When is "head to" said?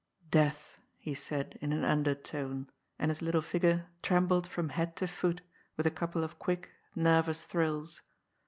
4.69-5.05